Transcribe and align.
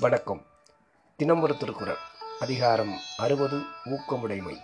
வணக்கம். 0.00 0.46
தினமொரு 1.16 1.56
திருக்குறள். 1.56 1.96
அதிகாரம் 2.40 2.96
அறுபது 3.18 3.62
ஊக்கமுடைமை. 3.84 4.56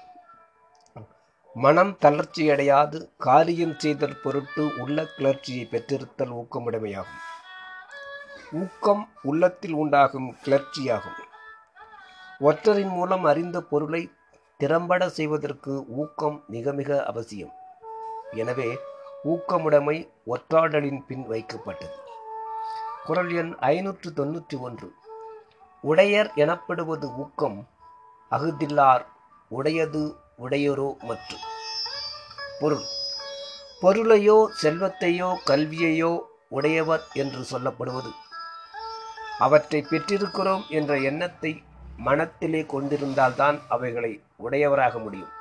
மனம் 1.55 1.97
தளர்ச்சியடையாது 2.01 3.11
காரியம் 3.19 3.79
செய்தல் 3.79 4.21
பொருட்டு 4.23 4.73
உள்ள 4.79 5.07
கிளர்ச்சியை 5.07 5.69
பெற்றிருத்தல் 5.71 6.33
ஊக்கமுடைமையாகும். 6.33 7.23
ஊக்கம் 8.53 9.09
உள்ளத்தில் 9.23 9.73
உண்டாகும் 9.73 10.37
கிளர்ச்சியாகும். 10.45 11.19
ஒற்றரின் 12.41 12.89
மூலம் 12.89 13.25
அறிந்த 13.25 13.63
பொருளை 13.63 14.13
திறம்பட 14.59 15.09
செய்வதற்கு 15.09 15.87
ஊக்கம் 15.87 16.45
மிக 16.49 16.73
மிக 16.73 17.05
அவசியம். 17.05 17.53
எனவே 18.31 18.79
ஊக்கமுடைமை 19.25 20.09
ஒற்றாடலின் 20.27 21.07
பின் 21.07 21.29
வைக்கப்பட்டது. 21.29 21.99
குரல் 23.05 23.33
எண் 23.33 23.55
ஐநூற்று 23.59 24.11
தொன்னூற்றி 24.11 24.59
ஒன்று. 24.59 24.93
உடையர் 25.83 26.31
எனப்படுவது 26.35 27.07
ஊக்கம் 27.15 27.69
அகுதில்லார் 28.31 29.05
உடையது 29.49 30.03
உடையரோ 30.39 30.99
மற்றும் 30.99 31.41
பொருள். 32.61 32.85
பொருளையோ 33.83 34.37
செல்வத்தையோ 34.63 35.37
கல்வியையோ 35.47 36.21
உடையவர் 36.49 37.05
என்று 37.13 37.43
சொல்லப்படுவது. 37.53 38.13
அவற்றை 39.39 39.87
பெற்றிருக்கிறோம் 39.91 40.65
என்ற 40.69 40.99
எண்ணத்தை 40.99 41.65
மனத்திலே 41.97 42.63
கொண்டிருந்தால்தான் 42.67 43.61
அவைகளை 43.69 44.13
உடையவராக 44.37 44.99
முடியும். 44.99 45.33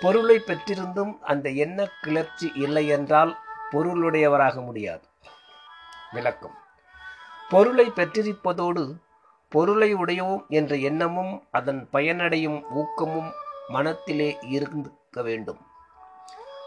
பொருளை 0.00 0.38
பெற்றிருந்தும் 0.38 1.18
அந்த 1.22 1.48
எண்ண 1.48 1.88
கிளர்ச்சி 2.00 2.52
இல்லை 2.54 2.86
என்றால் 2.88 3.38
பொருளுடையவராக 3.72 4.64
முடியாது. 4.64 5.04
விளக்கம். 6.12 6.56
பொருளை 7.50 7.86
பெற்றிருப்பதோடு 7.90 8.84
பொருளை 9.48 9.94
உடையோம் 9.94 10.48
என்ற 10.48 10.76
எண்ணமும் 10.76 11.46
அதன் 11.50 11.88
பயனடையும் 11.92 12.62
ஊக்கமும் 12.70 13.32
மனத்திலே 13.68 14.38
இருக்க 14.40 15.22
வேண்டும். 15.22 15.58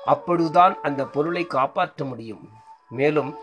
அப்பொழுதுதான் 0.06 0.78
அந்த 0.82 1.06
பொருளை 1.06 1.46
காப்பாற்ற 1.46 2.06
முடியும். 2.06 2.50
மேலும் 2.90 3.38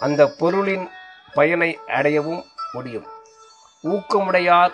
அந்த 0.00 0.26
பொருளின் 0.38 0.88
பயனை 1.34 1.78
அடையவும் 1.86 2.44
முடியும். 2.72 3.06
ஊக்கமுடையார் 3.82 4.72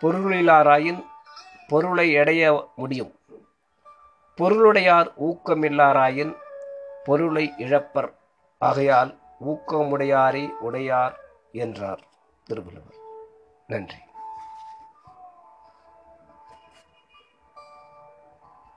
பொருளிலாராயின் 0.00 1.04
பொருளை 1.68 2.16
அடைய 2.16 2.68
முடியும். 2.76 3.14
பொருளுடையார் 4.36 5.12
ஊக்கமில்லாராயின் 5.24 6.36
பொருளை 7.04 7.52
இழப்பர். 7.58 8.12
ஆகையால் 8.58 9.18
ஊக்கமுடையாரே 9.44 10.48
உடையார் 10.48 11.18
என்றார் 11.52 12.02
திருவள்ளுவர். 12.44 12.94
நன்றி. 13.66 13.96